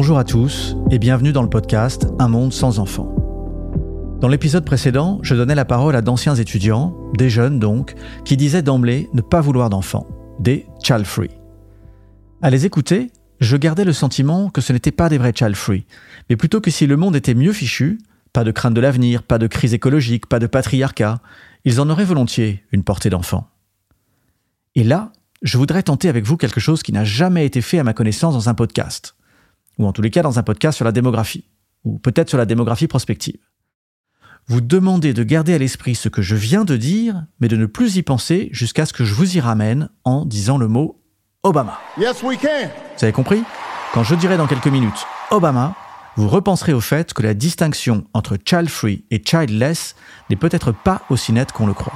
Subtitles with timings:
[0.00, 3.12] Bonjour à tous et bienvenue dans le podcast Un monde sans enfants.
[4.20, 8.62] Dans l'épisode précédent, je donnais la parole à d'anciens étudiants, des jeunes donc, qui disaient
[8.62, 10.06] d'emblée ne pas vouloir d'enfants,
[10.38, 11.32] des child free.
[12.42, 13.10] À les écouter,
[13.40, 15.84] je gardais le sentiment que ce n'étaient pas des vrais child free,
[16.30, 17.98] mais plutôt que si le monde était mieux fichu,
[18.32, 21.20] pas de crainte de l'avenir, pas de crise écologique, pas de patriarcat,
[21.64, 23.48] ils en auraient volontiers une portée d'enfants.
[24.76, 25.10] Et là,
[25.42, 28.34] je voudrais tenter avec vous quelque chose qui n'a jamais été fait à ma connaissance
[28.34, 29.16] dans un podcast,
[29.78, 31.44] ou en tous les cas dans un podcast sur la démographie,
[31.84, 33.38] ou peut-être sur la démographie prospective.
[34.46, 37.66] Vous demandez de garder à l'esprit ce que je viens de dire, mais de ne
[37.66, 41.02] plus y penser jusqu'à ce que je vous y ramène en disant le mot
[41.42, 41.78] Obama.
[41.98, 42.70] Yes, we can.
[42.96, 43.42] Vous avez compris?
[43.92, 45.74] Quand je dirai dans quelques minutes Obama,
[46.16, 49.94] vous repenserez au fait que la distinction entre child free et childless
[50.30, 51.94] n'est peut-être pas aussi nette qu'on le croit.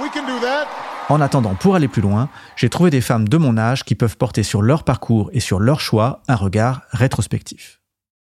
[0.00, 0.68] We can do that.
[1.08, 4.16] En attendant, pour aller plus loin, j'ai trouvé des femmes de mon âge qui peuvent
[4.16, 7.80] porter sur leur parcours et sur leur choix un regard rétrospectif.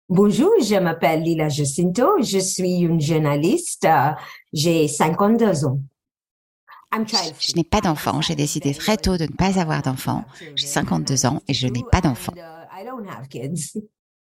[0.09, 4.11] Bonjour, je m'appelle Lila Jacinto, je suis une journaliste, euh,
[4.53, 5.81] j'ai 52 ans.
[6.93, 8.21] Je n'ai pas d'enfant.
[8.21, 10.25] J'ai décidé très tôt de ne pas avoir d'enfant.
[10.57, 12.33] J'ai 52 ans et je n'ai pas d'enfant.
[12.37, 13.81] I don't have kids.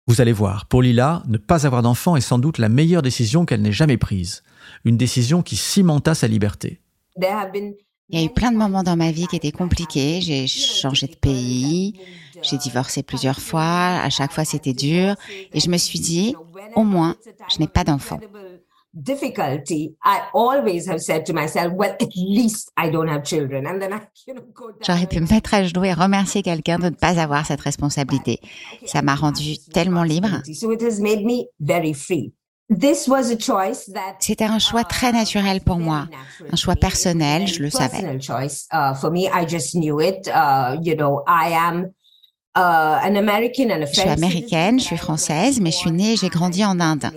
[0.07, 3.45] Vous allez voir, pour Lila, ne pas avoir d'enfant est sans doute la meilleure décision
[3.45, 4.43] qu'elle n'ait jamais prise.
[4.83, 6.81] Une décision qui cimenta sa liberté.
[8.09, 10.21] Il y a eu plein de moments dans ma vie qui étaient compliqués.
[10.21, 11.99] J'ai changé de pays,
[12.41, 13.61] j'ai divorcé plusieurs fois.
[13.61, 15.15] À chaque fois, c'était dur.
[15.53, 16.33] Et je me suis dit,
[16.75, 17.15] au moins,
[17.51, 18.19] je n'ai pas d'enfant.
[24.81, 28.39] J'aurais pu me mettre à genoux et remercier quelqu'un de ne pas avoir cette responsabilité.
[28.85, 30.41] Ça m'a rendu tellement libre.
[34.19, 36.07] C'était un choix très naturel pour moi,
[36.51, 38.19] un choix personnel, je le savais.
[38.73, 39.27] uh, for me.
[39.27, 40.27] I just knew it.
[40.27, 41.91] Uh, you know, I am
[42.55, 45.91] uh, an American and a Je suis French américaine, je suis française, mais je suis
[45.91, 47.09] née et j'ai grandi en Inde.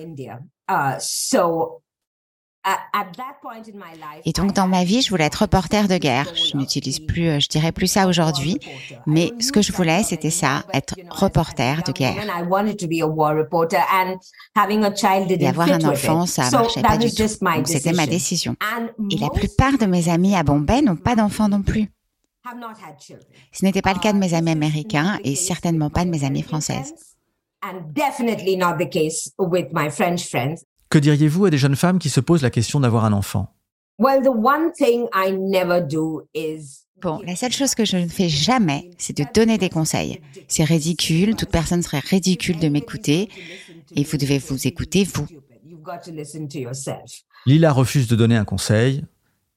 [4.24, 6.30] Et donc dans ma vie, je voulais être reporter de guerre.
[6.34, 8.58] Je n'utilise plus, euh, je dirais plus ça aujourd'hui,
[9.06, 12.16] mais ce que je voulais, c'était ça, être reporter de guerre.
[12.18, 12.28] Et
[15.46, 17.22] avoir un enfant, ça marchait pas du tout.
[17.22, 18.56] Donc c'était ma décision.
[19.10, 21.88] Et la plupart de mes amis à Bombay n'ont pas d'enfants non plus.
[23.52, 26.42] Ce n'était pas le cas de mes amis américains et certainement pas de mes amies
[26.42, 26.92] françaises.
[27.62, 30.64] And definitely not the case with my French friends.
[30.90, 33.54] Que diriez-vous à des jeunes femmes qui se posent la question d'avoir un enfant?
[34.00, 38.08] Well, the one thing I never do is Bon, la seule chose que je ne
[38.08, 40.20] fais jamais, c'est de donner des conseils.
[40.48, 43.30] C'est ridicule, toute personne serait ridicule de m'écouter
[43.94, 45.26] et vous devez vous écouter vous.
[47.46, 49.04] Lila refuse de donner un conseil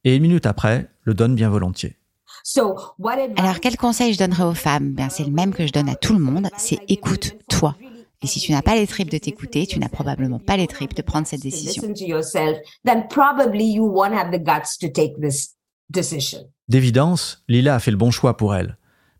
[0.03, 1.97] et une minute après le donne bien volontiers.
[2.43, 4.93] So, what advice Alors quel conseil je donnerais aux femmes?
[4.93, 7.75] Ben c'est le même que je donne à tout le monde, c'est écoute-toi.
[8.23, 10.93] Et si tu n'as pas les tripes de t'écouter, tu n'as probablement pas les tripes
[10.93, 11.83] de prendre cette to décision.
[11.83, 15.55] listen to yourself, then probably you won't have the guts to take this
[15.89, 16.49] decision.
[16.69, 18.77] D'évidence, Lila a fait le bon choix pour elle,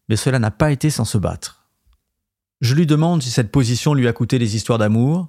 [0.08, 1.68] mais cela n'a pas été sans se battre.
[2.62, 5.28] Je lui demande si cette position lui a coûté des histoires d'amour.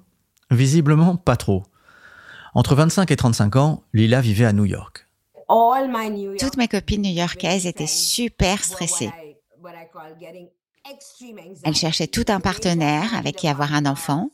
[0.51, 1.63] Visiblement, pas trop.
[2.53, 5.05] Entre 25 et 35 ans, Lila vivait à New York
[6.39, 9.11] Toutes mes copines new-yorkaises étaient super stressées.
[11.63, 14.29] Elles cherchaient tout un partenaire avec qui avoir un enfant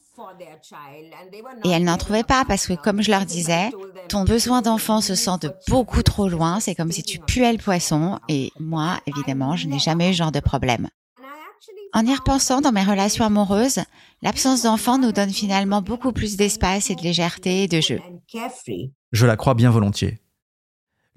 [1.63, 3.72] et not elles n'en trouvaient pas parce que, comme je leur disais,
[4.07, 7.57] ton besoin d'enfant se sent de beaucoup trop loin, c'est comme si tu puais le
[7.57, 10.90] poisson et moi, évidemment, je n'ai jamais eu ce genre de problème.
[11.94, 13.79] En y repensant dans mes relations amoureuses,
[14.22, 18.00] l'absence d'enfant nous donne finalement beaucoup plus d'espace et de légèreté et de jeu.
[19.11, 20.19] Je la crois bien volontiers.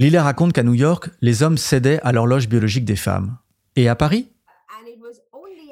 [0.00, 3.38] Lila raconte qu'à New York, les hommes cédaient à l'horloge biologique des femmes.
[3.76, 4.28] Et à Paris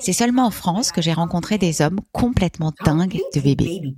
[0.02, 3.94] C'est seulement en France que j'ai rencontré des hommes complètement dingues de bébés.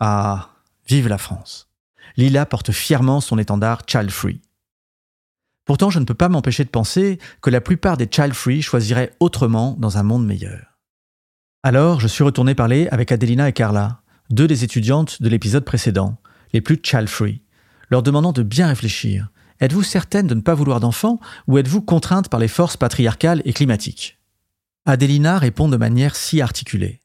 [0.00, 0.50] Ah,
[0.88, 1.68] vive la France.
[2.16, 4.40] Lila porte fièrement son étendard child free.
[5.64, 9.12] Pourtant, je ne peux pas m'empêcher de penser que la plupart des child free choisiraient
[9.20, 10.80] autrement dans un monde meilleur.
[11.62, 16.16] Alors, je suis retourné parler avec Adelina et Carla, deux des étudiantes de l'épisode précédent,
[16.52, 17.42] les plus child free,
[17.90, 19.28] leur demandant de bien réfléchir.
[19.60, 23.52] Êtes-vous certaine de ne pas vouloir d'enfants ou êtes-vous contrainte par les forces patriarcales et
[23.52, 24.19] climatiques?
[24.86, 27.00] Adelina répond de manière si articulée.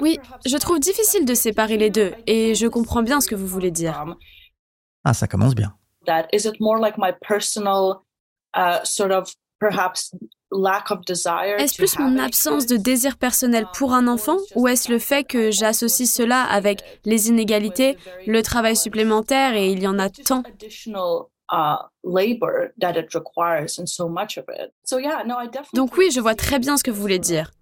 [0.00, 3.46] Oui, je trouve difficile de séparer les deux et je comprends bien ce que vous
[3.46, 4.04] voulez dire.
[5.04, 5.74] Ah, ça commence bien.
[6.06, 8.02] that is it more like my personal
[8.54, 10.14] uh, sort of perhaps
[10.50, 14.90] lack of desire Est-ce plus mon absence de désir personnel pour un enfant ou est-ce
[14.90, 17.96] le fait que j'associe cela avec les inégalités,
[18.26, 20.42] le travail supplémentaire et il y en a tant?
[21.50, 24.72] Additional uh, labor that it requires and so much of it.
[24.84, 27.18] So yeah, no, I definitely Donc oui, je vois très bien ce que vous voulez
[27.18, 27.52] dire.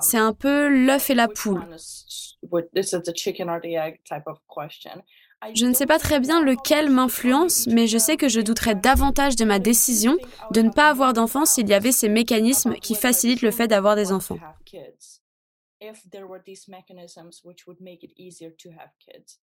[0.00, 1.60] C'est un peu l'œuf et la poule.
[5.54, 9.36] Je ne sais pas très bien lequel m'influence, mais je sais que je douterais davantage
[9.36, 10.16] de ma décision
[10.52, 13.94] de ne pas avoir d'enfants s'il y avait ces mécanismes qui facilitent le fait d'avoir
[13.94, 14.38] des enfants.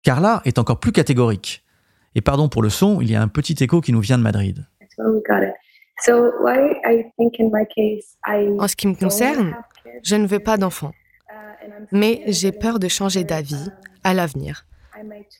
[0.03, 1.65] Carla est encore plus catégorique.
[2.15, 4.23] Et pardon pour le son, il y a un petit écho qui nous vient de
[4.23, 4.67] Madrid.
[4.99, 5.21] En
[8.69, 9.57] ce qui me concerne,
[10.03, 10.93] je ne veux pas d'enfants,
[11.91, 13.71] mais j'ai peur de changer d'avis
[14.05, 14.67] à l'avenir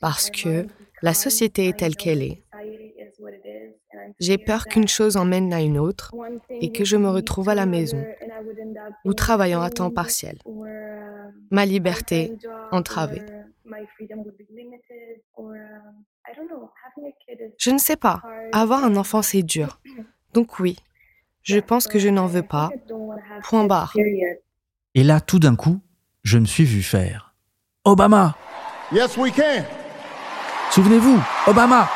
[0.01, 0.65] parce que
[1.01, 2.43] la société est telle qu'elle est.
[4.19, 6.13] J'ai peur qu'une chose emmène à une autre
[6.49, 8.03] et que je me retrouve à la maison
[9.05, 10.37] ou travaillant à temps partiel.
[11.51, 12.33] Ma liberté
[12.71, 13.21] entravée.
[17.63, 18.21] Je ne sais pas.
[18.51, 19.79] Avoir un enfant, c'est dur.
[20.33, 20.75] Donc oui,
[21.43, 22.69] je pense que je n'en veux pas.
[23.43, 23.93] Point barre.
[24.95, 25.79] Et là, tout d'un coup,
[26.23, 27.33] je me suis vu faire.
[27.85, 28.35] Obama
[28.91, 29.63] Yes, we can.
[30.71, 31.17] Souvenez-vous,
[31.47, 31.89] Obama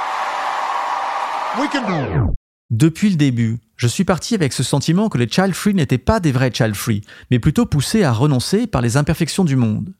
[1.59, 2.33] We can do.
[2.69, 6.21] Depuis le début, je suis parti avec ce sentiment que les child free n'étaient pas
[6.21, 9.93] des vrais child free, mais plutôt poussés à renoncer par les imperfections du monde.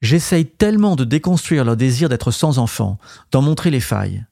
[0.00, 2.98] J'essaye tellement de déconstruire leur désir d'être sans enfant,
[3.32, 4.24] d'en montrer les failles.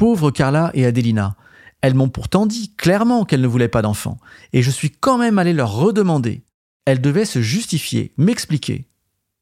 [0.00, 1.36] Pauvres Carla et Adelina,
[1.82, 4.16] elles m'ont pourtant dit clairement qu'elles ne voulaient pas d'enfants,
[4.54, 6.42] et je suis quand même allé leur redemander.
[6.86, 8.86] Elles devaient se justifier, m'expliquer.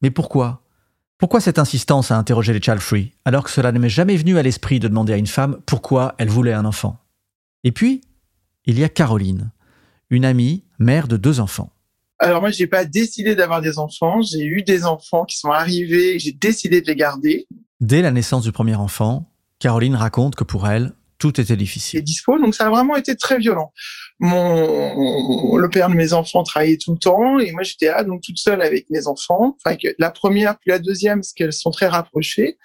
[0.01, 0.61] Mais pourquoi?
[1.17, 4.37] Pourquoi cette insistance à interroger les child free, alors que cela ne m'est jamais venu
[4.37, 6.99] à l'esprit de demander à une femme pourquoi elle voulait un enfant?
[7.63, 8.01] Et puis,
[8.65, 9.51] il y a Caroline,
[10.09, 11.71] une amie, mère de deux enfants.
[12.19, 14.21] Alors moi, j'ai pas décidé d'avoir des enfants.
[14.21, 16.15] J'ai eu des enfants qui sont arrivés.
[16.15, 17.47] et J'ai décidé de les garder.
[17.79, 19.29] Dès la naissance du premier enfant,
[19.59, 22.01] Caroline raconte que pour elle, tout était difficile.
[22.01, 23.73] dispo, donc ça a vraiment été très violent.
[24.19, 28.21] Mon le père de mes enfants travaillait tout le temps et moi j'étais là donc
[28.21, 29.57] toute seule avec mes enfants.
[29.63, 32.57] Enfin la première puis la deuxième parce qu'elles sont très rapprochées.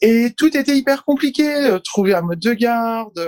[0.00, 1.54] Et tout était hyper compliqué.
[1.54, 3.20] euh, Trouver un mode de garde.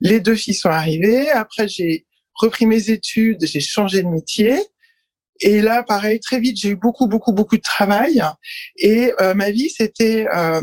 [0.00, 1.30] Les deux filles sont arrivées.
[1.30, 4.58] Après j'ai repris mes études, j'ai changé de métier.
[5.40, 8.22] Et là, pareil, très vite, j'ai eu beaucoup, beaucoup, beaucoup de travail.
[8.76, 10.62] Et euh, ma vie, c'était euh,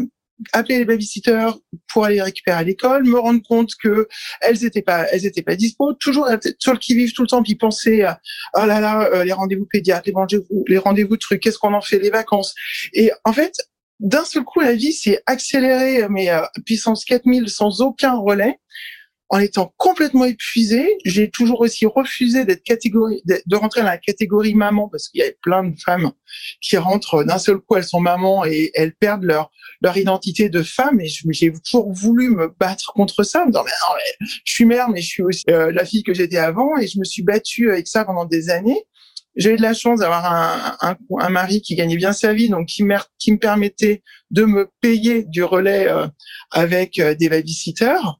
[0.54, 1.52] appeler les babysitters
[1.92, 4.08] pour aller les récupérer à l'école, me rendre compte que
[4.42, 6.28] elles étaient pas, elles étaient pas dispo, toujours
[6.60, 8.06] sur le qui vivent tout le temps, puis penser,
[8.56, 11.82] oh là là, euh, les rendez-vous pédiatres, les rendez-vous, les rendez-vous trucs, qu'est-ce qu'on en
[11.82, 12.56] fait, les vacances.
[12.94, 13.54] Et en fait,
[14.00, 18.60] d'un seul coup, la vie s'est accélérée, mais euh, puissance 4000 sans aucun relais.
[19.32, 24.56] En étant complètement épuisée, j'ai toujours aussi refusé d'être catégorie, de rentrer dans la catégorie
[24.56, 26.12] maman parce qu'il y avait plein de femmes
[26.62, 30.64] qui rentrent d'un seul coup, elles sont mamans et elles perdent leur leur identité de
[30.64, 33.46] femme et j'ai toujours voulu me battre contre ça.
[33.46, 36.38] disant, Mais non, je suis mère, mais je suis aussi euh, la fille que j'étais
[36.38, 38.84] avant et je me suis battue avec ça pendant des années.
[39.36, 42.50] J'ai eu de la chance d'avoir un, un, un mari qui gagnait bien sa vie,
[42.50, 42.84] donc qui,
[43.20, 44.02] qui me permettait
[44.32, 46.08] de me payer du relais euh,
[46.52, 48.20] avec euh, des babysitters.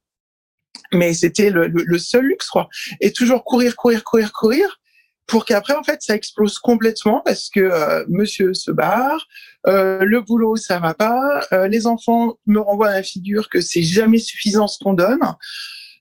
[0.94, 2.68] Mais c'était le, le, le seul luxe, quoi.
[3.02, 4.80] Et toujours courir, courir, courir, courir,
[5.28, 9.28] pour qu'après, en fait, ça explose complètement parce que euh, monsieur se barre,
[9.68, 13.62] euh, le boulot, ça va pas, euh, les enfants me renvoient à la figure que
[13.62, 15.20] c'est jamais suffisant ce qu'on donne.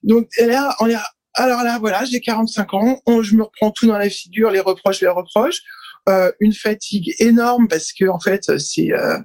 [0.03, 0.97] Donc là, on est,
[1.35, 4.61] alors là, voilà, j'ai 45 ans, on- je me reprends tout dans la figure, les
[4.61, 5.61] reproches, les reproches,
[6.09, 9.19] euh, une fatigue énorme parce que en fait, c'est euh,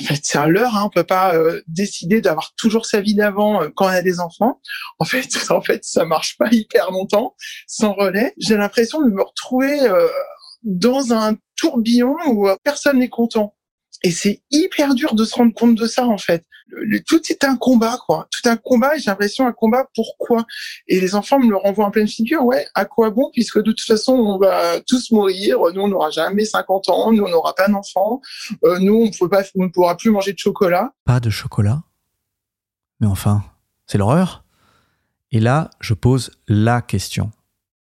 [0.00, 3.14] en fait, c'est un leurre, hein, on peut pas euh, décider d'avoir toujours sa vie
[3.14, 4.60] d'avant euh, quand on a des enfants.
[4.98, 7.34] En fait, en fait, ça marche pas hyper longtemps
[7.66, 8.34] sans relais.
[8.38, 10.08] J'ai l'impression de me retrouver euh,
[10.62, 13.54] dans un tourbillon où euh, personne n'est content.
[14.04, 16.44] Et c'est hyper dur de se rendre compte de ça, en fait.
[16.66, 18.26] Le- le- tout est un combat, quoi.
[18.30, 20.44] Tout un combat, et j'ai l'impression un combat, pourquoi
[20.88, 23.30] Et les enfants me le renvoient en pleine figure, ouais, à quoi bon?
[23.32, 27.22] Puisque de toute façon, on va tous mourir, nous, on n'aura jamais 50 ans, nous,
[27.22, 28.20] on n'aura pas d'enfants,
[28.64, 30.92] euh, nous, on, peut pas, on ne pourra plus manger de chocolat.
[31.04, 31.82] Pas de chocolat.
[33.00, 33.44] Mais enfin,
[33.86, 34.44] c'est l'horreur.
[35.30, 37.30] Et là, je pose la question.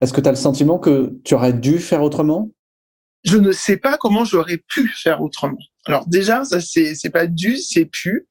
[0.00, 2.50] Est-ce que tu as le sentiment que tu aurais dû faire autrement?
[3.24, 5.58] Je ne sais pas comment j'aurais pu faire autrement.
[5.86, 8.26] Alors déjà, ça c'est c'est pas dû, c'est pu.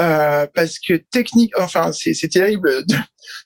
[0.00, 2.96] Euh, parce que technique, enfin c'est c'est terrible de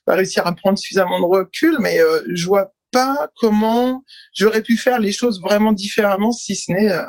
[0.05, 4.77] pas réussir à prendre suffisamment de recul, mais euh, je vois pas comment j'aurais pu
[4.77, 7.05] faire les choses vraiment différemment si ce n'est euh,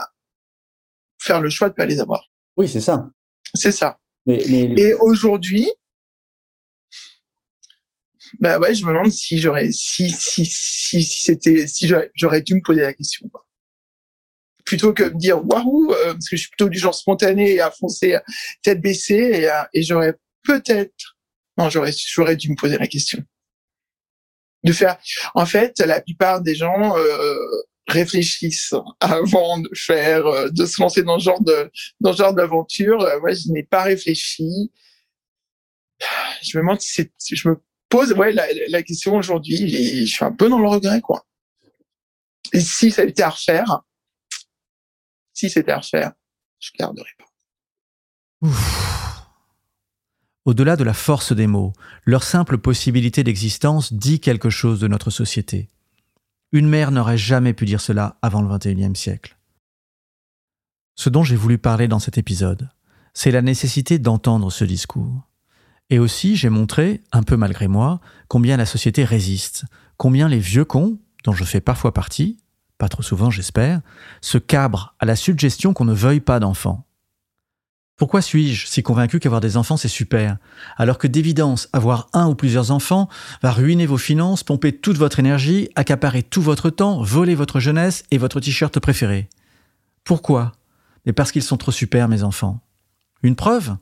[1.19, 2.31] faire le choix de pas les avoir.
[2.57, 3.09] Oui, c'est ça.
[3.55, 3.99] C'est ça.
[4.27, 5.71] Mais, mais Et aujourd'hui,
[8.39, 12.43] bah ouais, je me demande si j'aurais, si, si, si, si c'était, si j'aurais, j'aurais
[12.43, 13.29] dû me poser la question.
[13.29, 13.47] quoi.
[14.71, 17.55] Plutôt que de me dire waouh, euh, parce que je suis plutôt du genre spontané
[17.55, 18.17] et à foncer
[18.63, 21.17] tête baissée et, euh, et j'aurais peut-être,
[21.59, 23.21] non, j'aurais, j'aurais dû me poser la question.
[24.63, 24.97] De faire,
[25.35, 27.37] en fait, la plupart des gens euh,
[27.89, 32.35] réfléchissent avant de faire, euh, de se lancer dans ce genre de, dans ce genre
[32.35, 32.99] d'aventure.
[33.23, 34.71] Moi, je n'ai pas réfléchi.
[36.43, 40.31] Je me demande si je me pose, ouais, la, la question aujourd'hui, je suis un
[40.31, 41.27] peu dans le regret, quoi.
[42.53, 43.83] Et si ça était à refaire,
[45.41, 46.13] si c'était à refaire,
[46.59, 48.51] je garderais pas.
[50.45, 51.73] Au-delà de la force des mots,
[52.05, 55.71] leur simple possibilité d'existence dit quelque chose de notre société.
[56.53, 59.39] Une mère n'aurait jamais pu dire cela avant le XXIe siècle.
[60.95, 62.69] Ce dont j'ai voulu parler dans cet épisode,
[63.15, 65.27] c'est la nécessité d'entendre ce discours.
[65.89, 69.65] Et aussi, j'ai montré, un peu malgré moi, combien la société résiste,
[69.97, 72.39] combien les vieux cons, dont je fais parfois partie,
[72.81, 73.83] pas trop souvent j'espère,
[74.23, 76.87] se cabrent à la suggestion qu'on ne veuille pas d'enfants.
[77.97, 80.39] Pourquoi suis-je si convaincu qu'avoir des enfants c'est super,
[80.79, 83.11] alors que d'évidence, avoir un ou plusieurs enfants
[83.43, 88.05] va ruiner vos finances, pomper toute votre énergie, accaparer tout votre temps, voler votre jeunesse
[88.11, 89.29] et votre t-shirt préféré?
[90.03, 90.53] Pourquoi?
[91.05, 92.61] Mais parce qu'ils sont trop super, mes enfants.
[93.23, 93.77] Une preuve?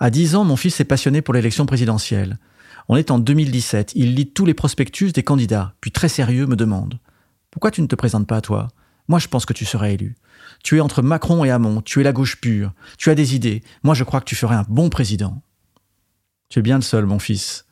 [0.00, 2.40] À 10 ans, mon fils s'est passionné pour l'élection présidentielle.
[2.88, 6.56] On est en 2017, il lit tous les prospectus des candidats, puis très sérieux me
[6.56, 6.98] demande
[7.54, 8.68] Pourquoi tu ne te présentes pas à toi?
[9.06, 10.16] Moi je pense que tu serais élu.
[10.64, 13.62] Tu es entre Macron et Hamon, tu es la gauche pure, tu as des idées,
[13.84, 15.40] moi je crois que tu ferais un bon président.
[16.48, 17.64] Tu es bien le seul, mon fils.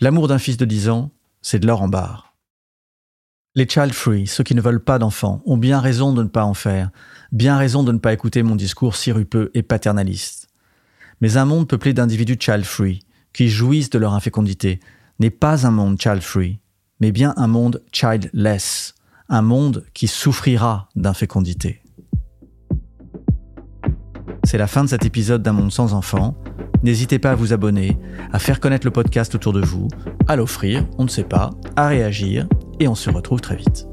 [0.00, 2.34] L'amour d'un fils de 10 ans, c'est de l'or en barre.
[3.54, 6.44] Les child free, ceux qui ne veulent pas d'enfants, ont bien raison de ne pas
[6.44, 6.90] en faire,
[7.30, 10.48] bien raison de ne pas écouter mon discours sirupeux et paternaliste.
[11.20, 14.80] Mais un monde peuplé d'individus child free, qui jouissent de leur infécondité,
[15.20, 16.58] n'est pas un monde child free,
[16.98, 18.94] mais bien un monde childless,
[19.30, 21.82] un monde qui souffrira d'infécondité.
[24.42, 26.36] C'est la fin de cet épisode d'un monde sans enfants.
[26.82, 27.96] N'hésitez pas à vous abonner,
[28.32, 29.86] à faire connaître le podcast autour de vous,
[30.26, 32.48] à l'offrir, on ne sait pas, à réagir,
[32.80, 33.89] et on se retrouve très vite.